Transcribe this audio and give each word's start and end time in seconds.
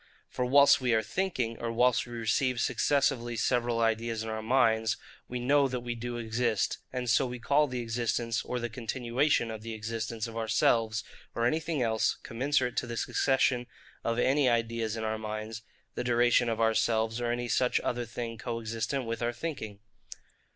For 0.31 0.43
whilst 0.47 0.81
we 0.81 0.95
are 0.95 1.03
thinking, 1.03 1.59
or 1.59 1.71
whilst 1.71 2.07
we 2.07 2.13
receive 2.13 2.59
successively 2.59 3.35
several 3.37 3.79
ideas 3.81 4.23
in 4.23 4.29
our 4.29 4.41
minds, 4.41 4.97
we 5.27 5.39
know 5.39 5.67
that 5.67 5.81
we 5.81 5.93
do 5.93 6.17
exist; 6.17 6.79
and 6.91 7.07
so 7.07 7.27
we 7.27 7.37
call 7.37 7.67
the 7.67 7.81
existence, 7.83 8.41
or 8.41 8.59
the 8.59 8.67
continuation 8.67 9.51
of 9.51 9.61
the 9.61 9.75
existence 9.75 10.25
of 10.25 10.35
ourselves, 10.35 11.03
or 11.35 11.45
anything 11.45 11.83
else, 11.83 12.15
commensurate 12.23 12.77
to 12.77 12.87
the 12.87 12.97
succession 12.97 13.67
of 14.03 14.17
any 14.17 14.49
ideas 14.49 14.97
in 14.97 15.03
our 15.03 15.19
minds, 15.19 15.61
the 15.93 16.03
duration 16.03 16.49
of 16.49 16.59
ourselves, 16.59 17.21
or 17.21 17.31
any 17.31 17.47
such 17.47 17.79
other 17.81 18.07
thing 18.07 18.39
co 18.39 18.59
existent 18.59 19.05
with 19.05 19.21
our 19.21 19.31
thinking. 19.31 19.81